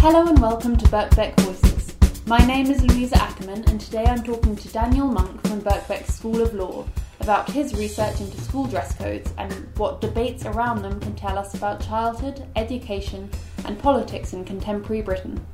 Hello 0.00 0.28
and 0.28 0.40
welcome 0.40 0.76
to 0.76 0.86
Birkbeck 0.86 1.38
Voices. 1.40 1.96
My 2.24 2.38
name 2.46 2.70
is 2.70 2.84
Louisa 2.84 3.20
Ackerman, 3.20 3.64
and 3.68 3.80
today 3.80 4.04
I'm 4.04 4.22
talking 4.22 4.54
to 4.54 4.68
Daniel 4.68 5.08
Monk 5.08 5.44
from 5.44 5.60
Birkbeck 5.60 6.06
School 6.06 6.40
of 6.40 6.54
Law 6.54 6.86
about 7.18 7.50
his 7.50 7.74
research 7.74 8.20
into 8.20 8.40
school 8.40 8.66
dress 8.66 8.94
codes 8.94 9.34
and 9.38 9.52
what 9.76 10.00
debates 10.00 10.46
around 10.46 10.82
them 10.82 11.00
can 11.00 11.16
tell 11.16 11.36
us 11.36 11.54
about 11.54 11.84
childhood, 11.84 12.46
education, 12.54 13.28
and 13.64 13.76
politics 13.80 14.34
in 14.34 14.44
contemporary 14.44 15.02
Britain. 15.02 15.44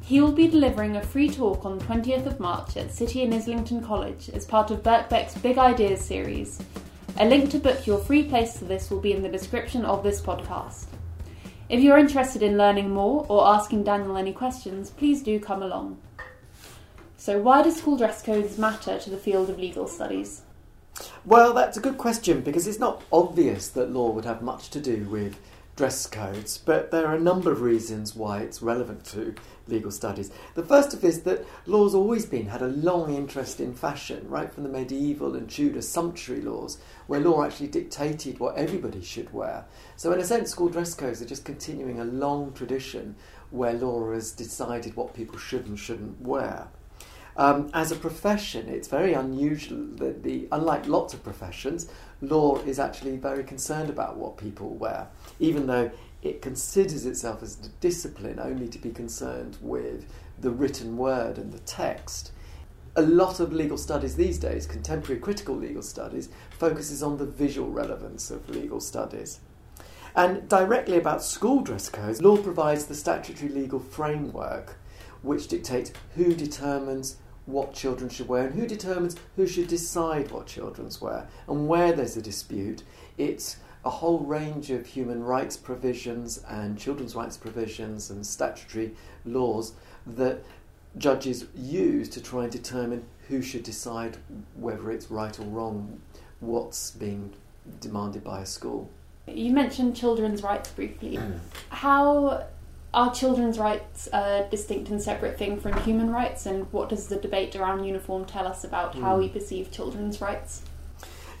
He 0.00 0.20
will 0.20 0.32
be 0.32 0.48
delivering 0.48 0.96
a 0.96 1.02
free 1.02 1.30
talk 1.30 1.64
on 1.64 1.78
the 1.78 1.84
20th 1.84 2.26
of 2.26 2.40
March 2.40 2.76
at 2.76 2.92
City 2.92 3.22
and 3.22 3.32
Islington 3.32 3.80
College 3.80 4.28
as 4.30 4.44
part 4.44 4.72
of 4.72 4.82
Birkbeck's 4.82 5.38
Big 5.38 5.56
Ideas 5.56 6.00
series. 6.04 6.58
A 7.18 7.24
link 7.24 7.48
to 7.50 7.58
book 7.58 7.86
your 7.86 8.00
free 8.00 8.24
place 8.24 8.54
to 8.54 8.64
this 8.64 8.90
will 8.90 9.00
be 9.00 9.12
in 9.12 9.22
the 9.22 9.28
description 9.28 9.84
of 9.84 10.02
this 10.02 10.20
podcast. 10.20 10.86
If 11.72 11.80
you're 11.80 11.96
interested 11.96 12.42
in 12.42 12.58
learning 12.58 12.90
more 12.90 13.24
or 13.30 13.46
asking 13.46 13.84
Daniel 13.84 14.18
any 14.18 14.34
questions, 14.34 14.90
please 14.90 15.22
do 15.22 15.40
come 15.40 15.62
along. 15.62 15.96
So, 17.16 17.38
why 17.38 17.62
do 17.62 17.70
school 17.70 17.96
dress 17.96 18.22
codes 18.22 18.58
matter 18.58 18.98
to 18.98 19.08
the 19.08 19.16
field 19.16 19.48
of 19.48 19.58
legal 19.58 19.88
studies? 19.88 20.42
Well, 21.24 21.54
that's 21.54 21.78
a 21.78 21.80
good 21.80 21.96
question 21.96 22.42
because 22.42 22.66
it's 22.66 22.78
not 22.78 23.02
obvious 23.10 23.68
that 23.70 23.90
law 23.90 24.10
would 24.10 24.26
have 24.26 24.42
much 24.42 24.68
to 24.68 24.80
do 24.80 25.08
with 25.08 25.38
dress 25.82 26.06
codes, 26.06 26.58
but 26.58 26.92
there 26.92 27.08
are 27.08 27.16
a 27.16 27.20
number 27.20 27.50
of 27.50 27.60
reasons 27.60 28.14
why 28.14 28.38
it's 28.38 28.62
relevant 28.62 29.04
to 29.04 29.34
legal 29.66 29.90
studies. 29.90 30.30
The 30.54 30.62
first 30.62 30.94
of 30.94 31.02
is 31.02 31.22
that 31.22 31.44
law's 31.66 31.92
always 31.92 32.24
been 32.24 32.46
had 32.46 32.62
a 32.62 32.68
long 32.68 33.12
interest 33.12 33.58
in 33.58 33.74
fashion, 33.74 34.28
right 34.28 34.54
from 34.54 34.62
the 34.62 34.68
medieval 34.68 35.34
and 35.34 35.50
Tudor 35.50 35.82
sumptuary 35.82 36.40
laws, 36.40 36.78
where 37.08 37.18
law 37.18 37.42
actually 37.42 37.66
dictated 37.66 38.38
what 38.38 38.56
everybody 38.56 39.02
should 39.02 39.32
wear. 39.32 39.64
So 39.96 40.12
in 40.12 40.20
a 40.20 40.24
sense, 40.24 40.52
school 40.52 40.68
dress 40.68 40.94
codes 40.94 41.20
are 41.20 41.26
just 41.26 41.44
continuing 41.44 41.98
a 41.98 42.04
long 42.04 42.52
tradition 42.52 43.16
where 43.50 43.72
law 43.72 44.12
has 44.12 44.30
decided 44.30 44.94
what 44.94 45.14
people 45.14 45.36
should 45.36 45.66
and 45.66 45.76
shouldn't 45.76 46.20
wear. 46.20 46.68
Um, 47.36 47.70
as 47.72 47.90
a 47.90 47.96
profession, 47.96 48.68
it's 48.68 48.88
very 48.88 49.14
unusual 49.14 49.86
that 49.96 50.22
the, 50.22 50.48
unlike 50.52 50.86
lots 50.86 51.14
of 51.14 51.24
professions, 51.24 51.90
law 52.20 52.58
is 52.60 52.78
actually 52.78 53.16
very 53.16 53.42
concerned 53.42 53.88
about 53.88 54.16
what 54.16 54.36
people 54.36 54.74
wear, 54.74 55.08
even 55.40 55.66
though 55.66 55.90
it 56.22 56.42
considers 56.42 57.06
itself 57.06 57.42
as 57.42 57.58
a 57.64 57.68
discipline 57.80 58.38
only 58.38 58.68
to 58.68 58.78
be 58.78 58.90
concerned 58.90 59.56
with 59.60 60.06
the 60.38 60.50
written 60.50 60.96
word 60.96 61.38
and 61.38 61.52
the 61.52 61.58
text. 61.60 62.32
A 62.94 63.02
lot 63.02 63.40
of 63.40 63.52
legal 63.52 63.78
studies 63.78 64.16
these 64.16 64.38
days, 64.38 64.66
contemporary 64.66 65.18
critical 65.18 65.56
legal 65.56 65.82
studies, 65.82 66.28
focuses 66.50 67.02
on 67.02 67.16
the 67.16 67.24
visual 67.24 67.70
relevance 67.70 68.30
of 68.30 68.48
legal 68.50 68.80
studies. 68.80 69.40
And 70.14 70.46
directly 70.46 70.98
about 70.98 71.24
school 71.24 71.62
dress 71.62 71.88
codes, 71.88 72.20
law 72.20 72.36
provides 72.36 72.84
the 72.84 72.94
statutory 72.94 73.50
legal 73.50 73.80
framework 73.80 74.76
which 75.22 75.48
dictates 75.48 75.92
who 76.16 76.34
determines 76.34 77.16
what 77.46 77.74
children 77.74 78.08
should 78.08 78.28
wear 78.28 78.46
and 78.46 78.54
who 78.54 78.66
determines 78.66 79.16
who 79.36 79.46
should 79.46 79.68
decide 79.68 80.30
what 80.30 80.46
children's 80.46 81.00
wear. 81.00 81.26
And 81.48 81.68
where 81.68 81.92
there's 81.92 82.16
a 82.16 82.22
dispute, 82.22 82.82
it's 83.18 83.56
a 83.84 83.90
whole 83.90 84.20
range 84.20 84.70
of 84.70 84.86
human 84.86 85.22
rights 85.24 85.56
provisions 85.56 86.42
and 86.48 86.78
children's 86.78 87.14
rights 87.14 87.36
provisions 87.36 88.10
and 88.10 88.24
statutory 88.24 88.92
laws 89.24 89.72
that 90.06 90.42
judges 90.98 91.46
use 91.54 92.08
to 92.10 92.22
try 92.22 92.44
and 92.44 92.52
determine 92.52 93.04
who 93.28 93.42
should 93.42 93.62
decide 93.62 94.18
whether 94.54 94.90
it's 94.90 95.10
right 95.10 95.38
or 95.38 95.44
wrong 95.44 96.00
what's 96.40 96.90
being 96.92 97.32
demanded 97.80 98.22
by 98.22 98.40
a 98.40 98.46
school. 98.46 98.90
You 99.26 99.52
mentioned 99.52 99.96
children's 99.96 100.42
rights 100.42 100.70
briefly. 100.70 101.18
How 101.70 102.44
are 102.94 103.12
children's 103.14 103.58
rights 103.58 104.08
a 104.12 104.46
distinct 104.50 104.90
and 104.90 105.00
separate 105.00 105.38
thing 105.38 105.58
from 105.58 105.72
human 105.82 106.10
rights, 106.10 106.46
and 106.46 106.70
what 106.72 106.88
does 106.88 107.06
the 107.06 107.16
debate 107.16 107.56
around 107.56 107.84
uniform 107.84 108.24
tell 108.24 108.46
us 108.46 108.64
about 108.64 108.94
how 108.94 109.18
we 109.18 109.28
hmm. 109.28 109.32
perceive 109.32 109.70
children's 109.70 110.20
rights? 110.20 110.62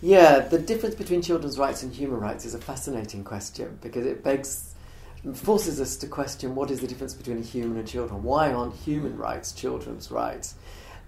Yeah, 0.00 0.40
the 0.40 0.58
difference 0.58 0.96
between 0.96 1.22
children's 1.22 1.58
rights 1.58 1.84
and 1.84 1.94
human 1.94 2.18
rights 2.18 2.44
is 2.44 2.54
a 2.54 2.58
fascinating 2.58 3.22
question 3.22 3.78
because 3.80 4.04
it 4.04 4.24
begs, 4.24 4.74
forces 5.32 5.80
us 5.80 5.96
to 5.98 6.08
question 6.08 6.56
what 6.56 6.72
is 6.72 6.80
the 6.80 6.88
difference 6.88 7.14
between 7.14 7.38
a 7.38 7.42
human 7.42 7.78
and 7.78 7.86
children? 7.86 8.24
Why 8.24 8.52
aren't 8.52 8.74
human 8.74 9.16
rights 9.16 9.52
children's 9.52 10.10
rights? 10.10 10.56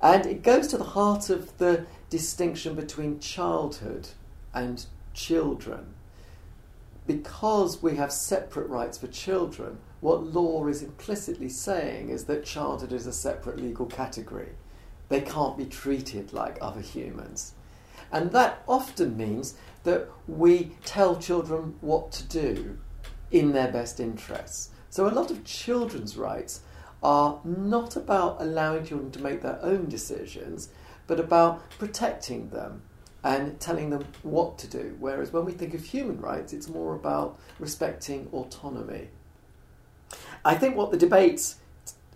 And 0.01 0.27
it 0.27 0.43
goes 0.43 0.69
to 0.69 0.79
the 0.79 0.85
heart 0.85 1.31
of 1.31 1.59
the 1.59 1.87
distinction 2.09 2.77
between 2.77 3.19
childhood 3.19 4.09
and 4.53 4.87
children. 5.13 5.95
Because 7.07 7.83
we 7.83 7.97
have 7.97 8.13
separate 8.13 8.69
rights 8.69 8.99
for 8.99 9.09
children, 9.09 9.79
what 10.05 10.35
law 10.35 10.67
is 10.67 10.83
implicitly 10.83 11.49
saying 11.49 12.11
is 12.11 12.27
that 12.27 12.45
childhood 12.45 12.93
is 12.93 13.07
a 13.07 13.13
separate 13.13 13.59
legal 13.59 13.87
category. 13.87 14.51
They 15.09 15.23
can't 15.23 15.57
be 15.57 15.65
treated 15.65 16.35
like 16.35 16.59
other 16.61 16.83
humans. 16.83 17.55
And 18.13 18.31
that 18.33 18.63
often 18.69 19.17
means 19.17 19.55
that 19.85 20.07
we 20.29 20.73
tell 20.85 21.17
children 21.17 21.77
what 21.81 22.13
to 22.13 22.25
do 22.25 22.79
in 23.31 23.53
their 23.53 23.73
best 23.73 23.99
interests. 23.99 24.69
So 24.91 25.09
a 25.09 25.09
lot 25.09 25.31
of 25.31 25.43
children's 25.43 26.19
rights 26.19 26.61
are 27.03 27.41
not 27.43 27.97
about 27.97 28.43
allowing 28.43 28.85
children 28.85 29.11
to 29.13 29.23
make 29.23 29.41
their 29.41 29.59
own 29.63 29.89
decisions, 29.89 30.69
but 31.07 31.19
about 31.19 31.71
protecting 31.79 32.51
them 32.51 32.83
and 33.23 33.59
telling 33.59 33.89
them 33.89 34.05
what 34.23 34.59
to 34.59 34.67
do. 34.67 34.97
Whereas 35.01 35.33
when 35.33 35.47
we 35.47 35.53
think 35.53 35.73
of 35.73 35.83
human 35.83 36.21
rights, 36.21 36.53
it's 36.53 36.69
more 36.69 36.95
about 36.95 37.41
respecting 37.59 38.29
autonomy. 38.35 39.09
I 40.45 40.55
think 40.55 40.77
what 40.77 40.91
the 40.91 40.97
debates 40.97 41.57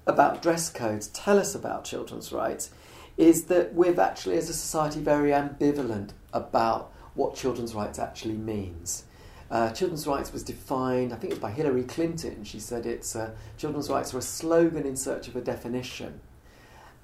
about 0.07 0.43
dress 0.43 0.71
codes 0.71 1.09
tell 1.09 1.39
us 1.39 1.55
about 1.55 1.85
children's 1.85 2.33
rights 2.33 2.71
is 3.17 3.45
that 3.45 3.75
we're 3.75 4.01
actually, 4.01 4.37
as 4.37 4.49
a 4.49 4.55
society, 4.55 5.01
very 5.01 5.31
ambivalent 5.31 6.11
about 6.33 6.93
what 7.15 7.35
children's 7.35 7.75
rights 7.75 7.99
actually 7.99 8.37
means. 8.37 9.05
Uh, 9.51 9.71
children's 9.71 10.07
rights 10.07 10.33
was 10.33 10.43
defined, 10.43 11.13
I 11.13 11.17
think 11.17 11.33
it 11.33 11.37
was 11.37 11.43
by 11.43 11.51
Hillary 11.51 11.85
Clinton. 11.85 12.45
She 12.45 12.61
said 12.61 12.87
it's 12.87 13.17
uh, 13.17 13.35
children's 13.57 13.89
rights 13.89 14.15
are 14.15 14.19
a 14.19 14.23
slogan 14.23 14.87
in 14.87 14.97
search 14.97 15.27
of 15.27 15.37
a 15.37 15.41
definition. 15.41 16.21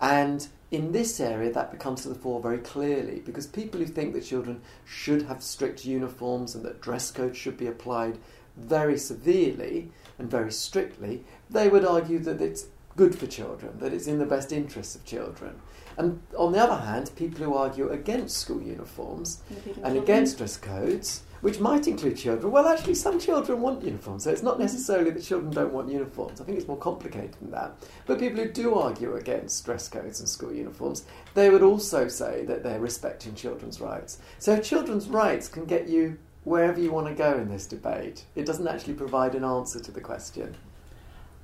And 0.01 0.47
in 0.71 0.93
this 0.93 1.21
area, 1.21 1.53
that 1.53 1.71
becomes 1.71 2.03
to 2.03 2.09
the 2.09 2.15
fore 2.15 2.41
very 2.41 2.59
clearly 2.59 3.21
because 3.21 3.47
people 3.47 3.81
who 3.81 3.87
think 3.87 4.13
that 4.13 4.25
children 4.25 4.61
should 4.85 5.23
have 5.23 5.43
strict 5.43 5.85
uniforms 5.85 6.55
and 6.55 6.65
that 6.65 6.81
dress 6.81 7.11
codes 7.11 7.39
should 7.39 7.57
be 7.57 7.67
applied 7.67 8.19
very 8.57 8.99
severely 8.99 9.91
and 10.19 10.31
very 10.31 10.53
strictly, 10.53 11.25
they 11.51 11.69
would 11.69 11.85
argue 11.85 12.19
that 12.21 12.41
it's 12.41 12.67
good 12.97 13.17
for 13.19 13.27
children, 13.27 13.79
that 13.81 13.93
it's 13.93 14.07
in 14.07 14.19
the 14.19 14.27
best 14.27 14.53
interests 14.53 14.95
of 14.95 15.05
children. 15.05 15.61
And 15.97 16.21
on 16.37 16.53
the 16.53 16.59
other 16.59 16.85
hand, 16.85 17.11
people 17.17 17.45
who 17.45 17.55
argue 17.55 17.89
against 17.91 18.39
school 18.39 18.63
uniforms 18.63 19.43
and 19.83 19.97
against 19.97 20.39
dress 20.39 20.57
codes, 20.57 21.23
which 21.41 21.61
might 21.61 21.87
include 21.87 22.17
children, 22.17 22.51
well, 22.51 22.67
actually, 22.67 22.95
some 22.95 23.21
children 23.21 23.61
want 23.61 23.85
uniforms, 23.85 24.25
so 24.25 24.31
it's 24.31 24.43
not 24.43 24.59
necessarily 24.59 25.11
that 25.11 25.23
children 25.23 25.53
don't 25.53 25.73
want 25.73 25.91
uniforms. 25.91 26.41
I 26.41 26.45
think 26.45 26.57
it's 26.57 26.67
more 26.67 26.79
complicated 26.79 27.35
than 27.41 27.51
that. 27.51 27.77
But 28.07 28.19
people 28.19 28.43
who 28.43 28.51
do 28.51 28.75
argue 28.75 29.15
against 29.17 29.65
dress 29.65 29.89
codes 29.89 30.21
and 30.21 30.29
school 30.29 30.53
uniforms, 30.53 31.05
they 31.35 31.51
would 31.51 31.63
also 31.63 32.09
say 32.09 32.45
that 32.47 32.63
they're 32.63 32.81
respecting 32.81 33.35
children's 33.35 33.81
rights. 33.81 34.19
So 34.39 34.59
children's 34.59 35.09
rights 35.09 35.49
can 35.49 35.67
get 35.67 35.87
you 35.89 36.19
wherever 36.45 36.81
you 36.81 36.93
want 36.93 37.07
to 37.09 37.15
go 37.15 37.35
in 37.39 37.49
this 37.49 37.67
debate. 37.67 38.25
It 38.35 38.47
doesn't 38.47 38.69
actually 38.69 38.95
provide 38.95 39.35
an 39.35 39.45
answer 39.45 39.81
to 39.81 39.91
the 39.91 40.01
question. 40.01 40.57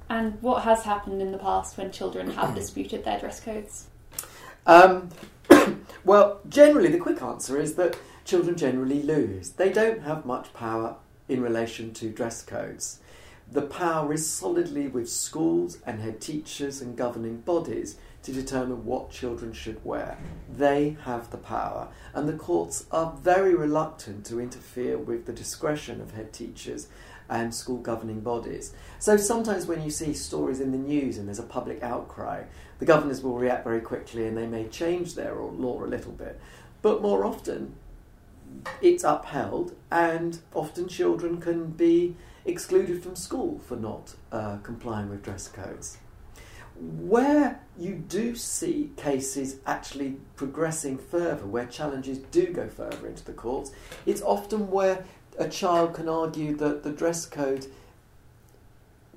And 0.09 0.41
what 0.43 0.65
has 0.65 0.85
happened 0.85 1.23
in 1.23 1.33
the 1.33 1.39
past 1.39 1.79
when 1.79 1.91
children 1.91 2.31
have 2.33 2.55
disputed 2.55 3.05
their 3.05 3.19
dress 3.19 3.41
codes? 3.41 3.87
Um, 4.67 5.09
well, 6.05 6.41
generally, 6.49 6.89
the 6.89 6.99
quick 6.99 7.23
answer 7.23 7.59
is 7.59 7.75
that 7.75 7.97
children 8.25 8.57
generally 8.57 9.03
lose. 9.03 9.51
They 9.51 9.71
don't 9.71 10.03
have 10.03 10.27
much 10.27 10.53
power 10.53 10.97
in 11.29 11.41
relation 11.41 11.95
to 11.95 12.11
dress 12.11 12.43
codes. 12.43 13.01
The 13.51 13.63
power 13.63 14.13
is 14.13 14.29
solidly 14.29 14.87
with 14.87 15.11
schools 15.11 15.79
and 15.87 16.01
head 16.01 16.21
teachers 16.21 16.81
and 16.81 16.97
governing 16.97 17.41
bodies 17.41 17.97
to 18.23 18.33
determine 18.33 18.85
what 18.85 19.11
children 19.11 19.53
should 19.53 19.85
wear. 19.85 20.19
They 20.53 20.97
have 21.05 21.31
the 21.31 21.39
power, 21.39 21.89
and 22.15 22.29
the 22.29 22.35
courts 22.35 22.85
are 22.91 23.17
very 23.23 23.55
reluctant 23.55 24.27
to 24.27 24.41
interfere 24.41 24.99
with 24.99 25.27
the 25.27 25.33
discretion 25.33 26.01
of 26.01 26.13
head 26.13 26.33
teachers 26.33 26.89
and 27.29 27.55
school 27.55 27.79
governing 27.79 28.21
bodies. 28.21 28.75
So 28.99 29.17
sometimes 29.17 29.67
when 29.67 29.83
you 29.83 29.91
see 29.91 30.13
stories 30.13 30.61
in 30.61 30.73
the 30.73 30.79
news 30.79 31.17
and 31.17 31.29
there's 31.29 31.39
a 31.39 31.45
public 31.45 31.83
outcry, 31.83 32.43
the 32.81 32.85
governors 32.85 33.23
will 33.23 33.39
react 33.39 33.65
very 33.65 33.81
quickly 33.81 34.27
and 34.27 34.37
they 34.37 34.47
may 34.47 34.67
change 34.69 35.15
their 35.15 35.35
law 35.35 35.83
a 35.83 35.87
little 35.87 36.13
bit. 36.13 36.41
But 36.83 37.03
more 37.03 37.25
often, 37.25 37.77
it's 38.83 39.05
upheld, 39.05 39.77
and 39.91 40.41
often 40.55 40.89
children 40.89 41.41
can 41.41 41.71
be 41.71 42.17
excluded 42.45 43.03
from 43.03 43.15
school 43.15 43.61
for 43.61 43.77
not 43.77 44.15
uh, 44.33 44.57
complying 44.59 45.09
with 45.09 45.23
dress 45.23 45.47
codes. 45.47 45.99
Where 46.81 47.61
you 47.79 47.95
do 47.95 48.35
see 48.35 48.91
cases 48.97 49.57
actually 49.67 50.17
progressing 50.37 50.97
further, 50.97 51.47
where 51.47 51.67
challenges 51.67 52.19
do 52.19 52.47
go 52.53 52.69
further 52.69 53.07
into 53.07 53.25
the 53.25 53.33
courts, 53.33 53.71
it's 54.07 54.23
often 54.23 54.71
where 54.71 55.05
a 55.39 55.49
child 55.49 55.95
can 55.95 56.09
argue 56.09 56.57
that 56.57 56.83
the 56.83 56.91
dress 56.91 57.27
code 57.27 57.67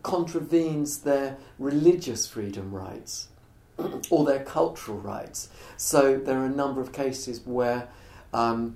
contravenes 0.04 1.00
their 1.00 1.38
religious 1.57 2.27
freedom 2.27 2.74
rights 2.74 3.30
or 4.10 4.25
their 4.25 4.44
cultural 4.44 4.98
rights. 4.98 5.50
So 5.77 6.18
there 6.18 6.39
are 6.39 6.45
a 6.45 6.50
number 6.50 6.81
of 6.81 6.92
cases 6.92 7.42
where 7.45 7.88
um, 8.33 8.75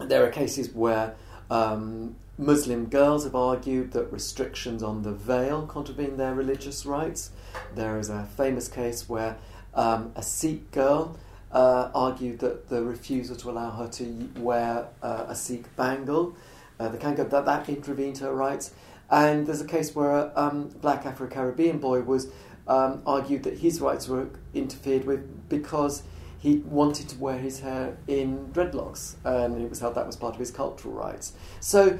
there 0.00 0.24
are 0.24 0.30
cases 0.30 0.70
where 0.70 1.14
um, 1.50 2.14
Muslim 2.42 2.86
girls 2.86 3.24
have 3.24 3.34
argued 3.34 3.92
that 3.92 4.12
restrictions 4.12 4.82
on 4.82 5.02
the 5.02 5.12
veil 5.12 5.66
contravene 5.66 6.16
their 6.16 6.34
religious 6.34 6.84
rights. 6.84 7.30
There 7.74 7.98
is 7.98 8.08
a 8.08 8.24
famous 8.36 8.68
case 8.68 9.08
where 9.08 9.36
um, 9.74 10.12
a 10.16 10.22
Sikh 10.22 10.70
girl 10.72 11.18
uh, 11.52 11.90
argued 11.94 12.40
that 12.40 12.68
the 12.68 12.82
refusal 12.82 13.36
to 13.36 13.50
allow 13.50 13.70
her 13.70 13.88
to 13.88 14.28
wear 14.36 14.88
uh, 15.02 15.26
a 15.28 15.34
Sikh 15.34 15.74
bangle, 15.76 16.36
uh, 16.80 16.88
the 16.88 16.98
Kango, 16.98 17.28
that 17.28 17.44
that 17.44 17.68
intervened 17.68 18.18
her 18.18 18.34
rights. 18.34 18.72
And 19.10 19.46
there's 19.46 19.60
a 19.60 19.66
case 19.66 19.94
where 19.94 20.10
a 20.10 20.32
um, 20.34 20.68
black 20.80 21.04
Afro 21.04 21.28
Caribbean 21.28 21.78
boy 21.78 22.00
was 22.00 22.28
um, 22.66 23.02
argued 23.06 23.42
that 23.44 23.58
his 23.58 23.80
rights 23.80 24.08
were 24.08 24.30
interfered 24.54 25.04
with 25.04 25.48
because 25.48 26.02
he 26.38 26.56
wanted 26.56 27.08
to 27.10 27.18
wear 27.18 27.38
his 27.38 27.60
hair 27.60 27.96
in 28.08 28.48
dreadlocks, 28.52 29.14
and 29.24 29.62
it 29.62 29.70
was 29.70 29.78
held 29.78 29.94
that 29.94 30.06
was 30.06 30.16
part 30.16 30.34
of 30.34 30.40
his 30.40 30.50
cultural 30.50 30.92
rights. 30.92 31.34
So, 31.60 31.98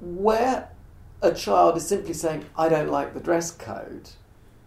where 0.00 0.70
a 1.22 1.32
child 1.32 1.76
is 1.76 1.86
simply 1.86 2.14
saying, 2.14 2.46
I 2.56 2.68
don't 2.68 2.90
like 2.90 3.14
the 3.14 3.20
dress 3.20 3.50
code, 3.50 4.10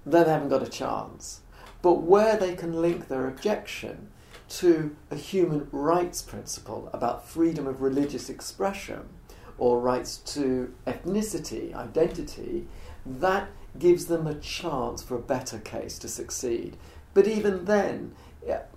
then 0.05 0.25
they 0.25 0.31
haven't 0.31 0.49
got 0.49 0.63
a 0.63 0.69
chance. 0.69 1.41
But 1.81 2.01
where 2.03 2.37
they 2.37 2.55
can 2.55 2.81
link 2.81 3.07
their 3.07 3.27
objection 3.27 4.09
to 4.49 4.95
a 5.09 5.15
human 5.15 5.67
rights 5.71 6.21
principle 6.21 6.89
about 6.93 7.27
freedom 7.27 7.65
of 7.65 7.81
religious 7.81 8.29
expression 8.29 9.09
or 9.57 9.79
rights 9.79 10.17
to 10.17 10.73
ethnicity, 10.85 11.73
identity, 11.73 12.67
that 13.05 13.49
gives 13.79 14.05
them 14.05 14.27
a 14.27 14.35
chance 14.35 15.01
for 15.01 15.15
a 15.15 15.21
better 15.21 15.57
case 15.59 15.97
to 15.99 16.07
succeed. 16.07 16.77
But 17.13 17.27
even 17.27 17.65
then, 17.65 18.13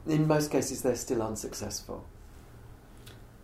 in 0.06 0.26
most 0.26 0.50
cases, 0.50 0.82
they're 0.82 0.96
still 0.96 1.22
unsuccessful. 1.22 2.06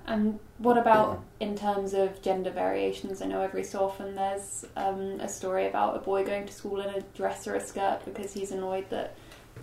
And 0.06 0.38
what 0.58 0.78
about 0.78 1.22
in 1.40 1.56
terms 1.56 1.94
of 1.94 2.20
gender 2.22 2.50
variations? 2.50 3.22
I 3.22 3.26
know 3.26 3.40
every 3.40 3.64
so 3.64 3.84
often 3.84 4.14
there's 4.14 4.64
um, 4.76 5.20
a 5.20 5.28
story 5.28 5.66
about 5.66 5.96
a 5.96 6.00
boy 6.00 6.25
going 6.25 6.46
to 6.46 6.52
school 6.52 6.81
in 6.81 6.88
a 6.90 7.00
dress 7.14 7.46
or 7.46 7.54
a 7.54 7.60
skirt 7.60 8.00
because 8.04 8.32
he's 8.32 8.50
annoyed 8.50 8.90
that 8.90 9.16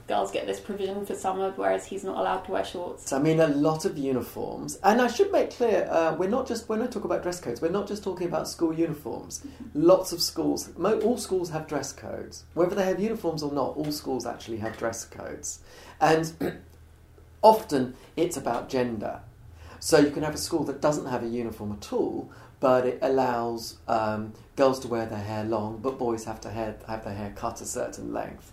girls 0.08 0.32
get 0.32 0.48
this 0.48 0.60
provision 0.60 1.06
for 1.06 1.14
summer, 1.14 1.52
whereas 1.56 1.86
he's 1.86 2.04
not 2.04 2.18
allowed 2.18 2.42
to 2.46 2.52
wear 2.52 2.66
shorts. 2.66 3.14
I 3.14 3.20
mean, 3.20 3.40
a 3.40 3.48
lot 3.48 3.86
of 3.86 3.98
uniforms, 3.98 4.78
and 4.84 5.02
I 5.02 5.08
should 5.08 5.32
make 5.32 5.52
clear, 5.52 5.88
uh, 5.90 6.16
we're 6.16 6.30
not 6.30 6.48
just 6.48 6.68
when 6.68 6.82
I 6.82 6.88
talk 6.88 7.04
about 7.04 7.22
dress 7.22 7.40
codes, 7.40 7.62
we're 7.62 7.70
not 7.70 7.88
just 7.88 8.04
talking 8.04 8.28
about 8.28 8.48
school 8.48 8.74
uniforms. 8.74 9.46
Lots 9.74 10.12
of 10.12 10.22
schools, 10.22 10.70
all 10.78 11.18
schools 11.18 11.50
have 11.52 11.68
dress 11.68 11.94
codes, 11.94 12.46
whether 12.54 12.76
they 12.76 12.86
have 12.86 13.00
uniforms 13.00 13.44
or 13.44 13.52
not. 13.52 13.78
All 13.78 13.92
schools 13.92 14.26
actually 14.26 14.58
have 14.58 14.78
dress 14.78 15.06
codes, 15.06 15.60
and 16.02 16.62
often 17.42 17.96
it's 18.16 18.38
about 18.38 18.70
gender. 18.70 19.22
So 19.80 19.98
you 19.98 20.12
can 20.12 20.24
have 20.24 20.36
a 20.36 20.38
school 20.38 20.64
that 20.66 20.82
doesn't 20.82 21.06
have 21.06 21.24
a 21.24 21.28
uniform 21.28 21.72
at 21.72 21.94
all, 21.94 22.30
but 22.60 22.86
it 22.86 23.00
allows 23.02 23.78
um, 23.88 24.34
girls 24.56 24.80
to 24.82 24.88
wear 24.88 25.06
their 25.06 25.20
hair 25.20 25.44
long, 25.46 25.78
but 25.78 25.98
boys 25.98 26.26
have 26.26 26.42
to 26.42 26.50
have, 26.50 26.84
have 26.88 27.06
their 27.06 27.14
hair 27.14 27.34
cut 27.36 27.62
a 27.62 27.66
certain 27.66 28.14
length. 28.14 28.52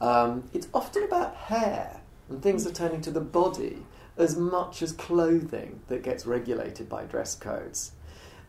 Um, 0.00 0.50
it's 0.52 0.68
often 0.74 1.04
about 1.04 1.34
hair 1.36 2.00
and 2.28 2.42
things 2.42 2.66
are 2.66 2.72
turning 2.72 3.00
to 3.02 3.10
the 3.10 3.20
body 3.20 3.84
as 4.16 4.36
much 4.36 4.82
as 4.82 4.92
clothing 4.92 5.80
that 5.88 6.02
gets 6.02 6.26
regulated 6.26 6.88
by 6.88 7.04
dress 7.04 7.34
codes. 7.34 7.92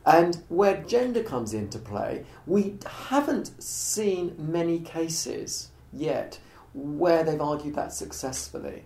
And 0.05 0.43
where 0.49 0.83
gender 0.83 1.23
comes 1.23 1.53
into 1.53 1.79
play, 1.79 2.25
we 2.45 2.77
haven't 2.85 3.61
seen 3.61 4.35
many 4.37 4.79
cases 4.79 5.69
yet 5.91 6.39
where 6.73 7.23
they've 7.23 7.41
argued 7.41 7.75
that 7.75 7.93
successfully. 7.93 8.83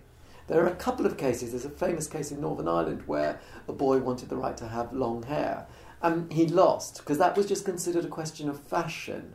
There 0.50 0.64
are 0.64 0.66
a 0.66 0.74
couple 0.74 1.06
of 1.06 1.16
cases. 1.16 1.52
There's 1.52 1.64
a 1.64 1.70
famous 1.70 2.08
case 2.08 2.32
in 2.32 2.40
Northern 2.40 2.66
Ireland 2.66 3.04
where 3.06 3.38
a 3.68 3.72
boy 3.72 3.98
wanted 3.98 4.30
the 4.30 4.36
right 4.36 4.56
to 4.56 4.66
have 4.66 4.92
long 4.92 5.22
hair. 5.22 5.68
And 6.02 6.32
he 6.32 6.48
lost 6.48 6.98
because 6.98 7.18
that 7.18 7.36
was 7.36 7.46
just 7.46 7.64
considered 7.64 8.04
a 8.04 8.08
question 8.08 8.48
of 8.48 8.58
fashion. 8.58 9.34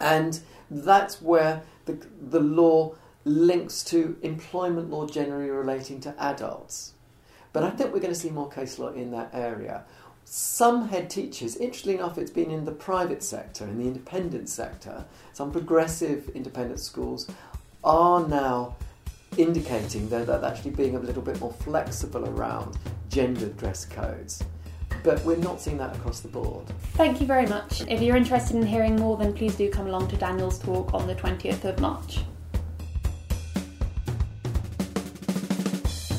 And 0.00 0.40
that's 0.68 1.22
where 1.22 1.62
the, 1.84 2.04
the 2.20 2.40
law 2.40 2.96
links 3.24 3.84
to 3.84 4.16
employment 4.22 4.90
law 4.90 5.06
generally 5.06 5.50
relating 5.50 6.00
to 6.00 6.20
adults. 6.20 6.94
But 7.52 7.62
I 7.62 7.70
think 7.70 7.94
we're 7.94 8.00
going 8.00 8.12
to 8.12 8.18
see 8.18 8.30
more 8.30 8.50
case 8.50 8.80
law 8.80 8.88
in 8.88 9.12
that 9.12 9.30
area. 9.32 9.84
Some 10.24 10.88
head 10.88 11.08
teachers, 11.08 11.54
interestingly 11.56 11.98
enough, 11.98 12.18
it's 12.18 12.32
been 12.32 12.50
in 12.50 12.64
the 12.64 12.72
private 12.72 13.22
sector, 13.22 13.64
in 13.64 13.78
the 13.78 13.86
independent 13.86 14.48
sector, 14.48 15.04
some 15.32 15.52
progressive 15.52 16.28
independent 16.30 16.80
schools 16.80 17.30
are 17.84 18.26
now 18.26 18.74
indicating 19.38 20.08
that 20.08 20.26
they're 20.26 20.44
actually 20.44 20.72
being 20.72 20.96
a 20.96 21.00
little 21.00 21.22
bit 21.22 21.38
more 21.40 21.52
flexible 21.52 22.28
around 22.28 22.78
gendered 23.08 23.56
dress 23.56 23.84
codes 23.84 24.42
but 25.02 25.24
we're 25.24 25.36
not 25.36 25.60
seeing 25.60 25.78
that 25.78 25.94
across 25.94 26.18
the 26.18 26.28
board. 26.28 26.66
Thank 26.94 27.20
you 27.20 27.28
very 27.28 27.46
much. 27.46 27.82
If 27.82 28.02
you're 28.02 28.16
interested 28.16 28.56
in 28.56 28.66
hearing 28.66 28.96
more, 28.96 29.16
then 29.16 29.32
please 29.32 29.54
do 29.54 29.70
come 29.70 29.86
along 29.86 30.08
to 30.08 30.16
Daniel's 30.16 30.58
talk 30.58 30.92
on 30.94 31.06
the 31.06 31.14
20th 31.14 31.64
of 31.64 31.78
March. 31.78 32.18